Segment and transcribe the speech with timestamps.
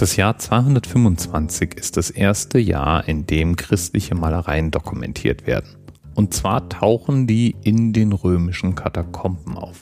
[0.00, 5.76] Das Jahr 225 ist das erste Jahr, in dem christliche Malereien dokumentiert werden.
[6.14, 9.76] Und zwar tauchen die in den römischen Katakomben auf.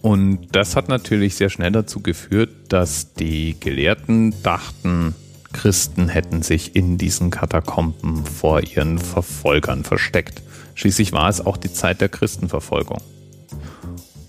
[0.00, 5.14] Und das hat natürlich sehr schnell dazu geführt, dass die Gelehrten dachten,
[5.52, 10.40] Christen hätten sich in diesen Katakomben vor ihren Verfolgern versteckt.
[10.74, 13.02] Schließlich war es auch die Zeit der Christenverfolgung.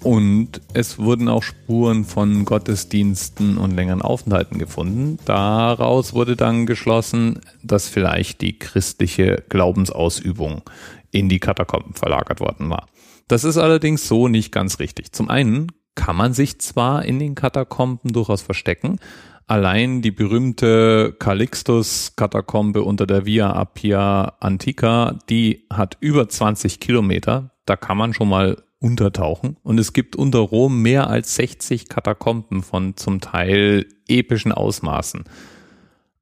[0.04, 5.20] Und es wurden auch Spuren von Gottesdiensten und längeren Aufenthalten gefunden.
[5.25, 10.64] Daraus wurde dann geschlossen, dass vielleicht die christliche Glaubensausübung
[11.11, 12.87] in die Katakomben verlagert worden war.
[13.27, 15.11] Das ist allerdings so nicht ganz richtig.
[15.11, 18.97] Zum einen kann man sich zwar in den Katakomben durchaus verstecken,
[19.46, 27.52] allein die berühmte Calixtus-Katakombe unter der Via Appia Antica, die hat über 20 Kilometer.
[27.65, 29.57] Da kann man schon mal untertauchen.
[29.63, 35.23] Und es gibt unter Rom mehr als 60 Katakomben von zum Teil epischen Ausmaßen.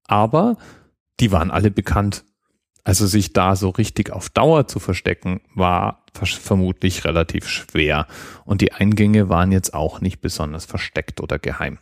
[0.06, 0.58] Aber
[1.20, 2.26] die waren alle bekannt.
[2.84, 8.08] Also sich da so richtig auf Dauer zu verstecken, war vermutlich relativ schwer.
[8.46, 11.80] Und die Eingänge waren jetzt auch nicht besonders versteckt oder geheim.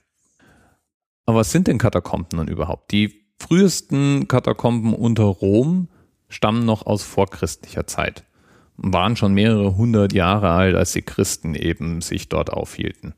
[1.26, 2.92] Aber was sind denn Katakomben nun überhaupt?
[2.92, 5.90] Die frühesten Katakomben unter Rom
[6.30, 8.27] stammen noch aus vorchristlicher Zeit
[8.78, 13.14] waren schon mehrere hundert Jahre alt, als die Christen eben sich dort aufhielten.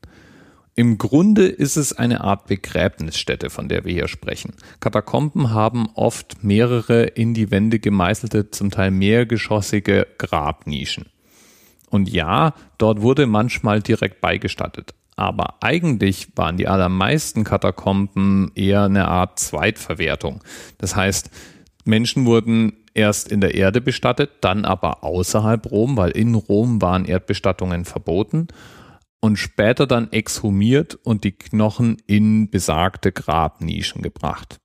[0.74, 4.54] Im Grunde ist es eine Art Begräbnisstätte, von der wir hier sprechen.
[4.78, 11.06] Katakomben haben oft mehrere in die Wände gemeißelte, zum Teil mehrgeschossige Grabnischen.
[11.90, 14.94] Und ja, dort wurde manchmal direkt beigestattet.
[15.16, 20.42] Aber eigentlich waren die allermeisten Katakomben eher eine Art Zweitverwertung.
[20.78, 21.30] Das heißt,
[21.84, 27.04] Menschen wurden erst in der Erde bestattet, dann aber außerhalb Rom, weil in Rom waren
[27.04, 28.48] Erdbestattungen verboten
[29.20, 34.58] und später dann exhumiert und die Knochen in besagte Grabnischen gebracht.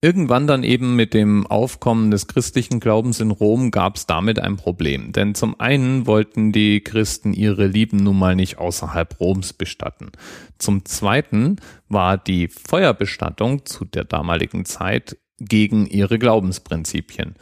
[0.00, 4.56] Irgendwann dann eben mit dem Aufkommen des christlichen Glaubens in Rom gab es damit ein
[4.56, 5.10] Problem.
[5.10, 10.12] Denn zum einen wollten die Christen ihre Lieben nun mal nicht außerhalb Roms bestatten.
[10.56, 11.56] Zum zweiten
[11.88, 17.34] war die Feuerbestattung zu der damaligen Zeit gegen ihre Glaubensprinzipien.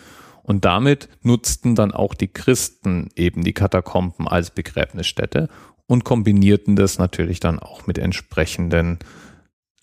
[0.42, 5.48] Und damit nutzten dann auch die Christen eben die Katakomben als Begräbnisstätte
[5.86, 8.98] und kombinierten das natürlich dann auch mit entsprechenden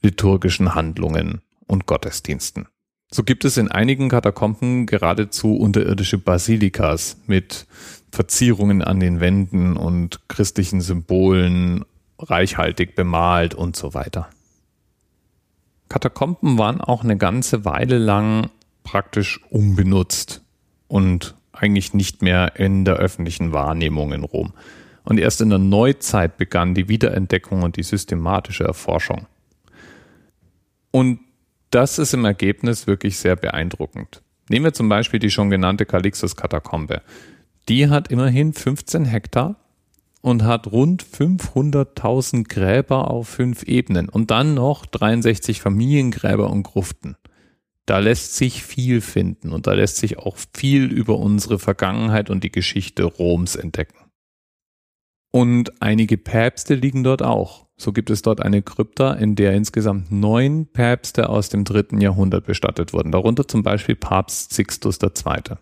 [0.01, 2.67] liturgischen Handlungen und Gottesdiensten.
[3.11, 7.67] So gibt es in einigen Katakomben geradezu unterirdische Basilikas mit
[8.11, 11.85] Verzierungen an den Wänden und christlichen Symbolen,
[12.17, 14.29] reichhaltig bemalt und so weiter.
[15.93, 18.49] Katakomben waren auch eine ganze Weile lang
[18.81, 20.41] praktisch unbenutzt
[20.87, 24.53] und eigentlich nicht mehr in der öffentlichen Wahrnehmung in Rom.
[25.03, 29.27] Und erst in der Neuzeit begann die Wiederentdeckung und die systematische Erforschung.
[30.89, 31.19] Und
[31.69, 34.23] das ist im Ergebnis wirklich sehr beeindruckend.
[34.49, 37.03] Nehmen wir zum Beispiel die schon genannte Calixtus-Katakombe.
[37.69, 39.57] Die hat immerhin 15 Hektar
[40.23, 47.17] und hat rund 500.000 Gräber auf fünf Ebenen und dann noch 63 Familiengräber und Gruften.
[47.85, 52.45] Da lässt sich viel finden und da lässt sich auch viel über unsere Vergangenheit und
[52.45, 53.97] die Geschichte Roms entdecken.
[55.33, 57.67] Und einige Päpste liegen dort auch.
[57.75, 62.45] So gibt es dort eine Krypta, in der insgesamt neun Päpste aus dem dritten Jahrhundert
[62.45, 65.57] bestattet wurden, darunter zum Beispiel Papst Sixtus II.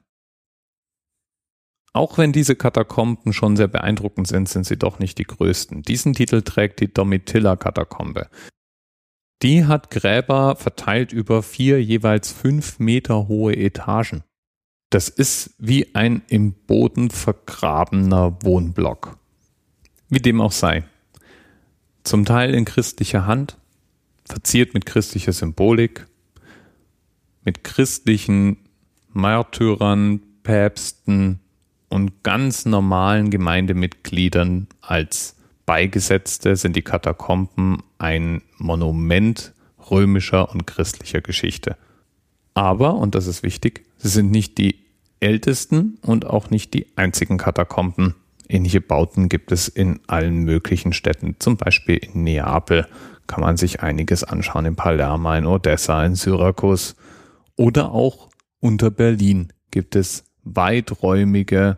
[1.94, 5.82] Auch wenn diese Katakomben schon sehr beeindruckend sind, sind sie doch nicht die größten.
[5.82, 8.30] Diesen Titel trägt die Domitilla-Katakombe.
[9.42, 14.24] Die hat Gräber verteilt über vier jeweils fünf Meter hohe Etagen.
[14.90, 19.18] Das ist wie ein im Boden vergrabener Wohnblock.
[20.10, 20.84] Wie dem auch sei.
[22.04, 23.58] Zum Teil in christlicher Hand,
[24.26, 26.08] verziert mit christlicher Symbolik,
[27.44, 28.58] mit christlichen
[29.14, 31.41] Märtyrern, Päpsten,
[31.92, 35.36] und ganz normalen Gemeindemitgliedern als
[35.66, 39.54] Beigesetzte sind die Katakomben ein Monument
[39.90, 41.76] römischer und christlicher Geschichte.
[42.54, 44.80] Aber, und das ist wichtig, sie sind nicht die
[45.20, 48.16] ältesten und auch nicht die einzigen Katakomben.
[48.48, 51.36] Ähnliche Bauten gibt es in allen möglichen Städten.
[51.40, 52.88] Zum Beispiel in Neapel
[53.28, 56.96] kann man sich einiges anschauen, in Palermo, in Odessa, in Syrakus.
[57.56, 58.30] Oder auch
[58.60, 61.78] unter Berlin gibt es weiträumige,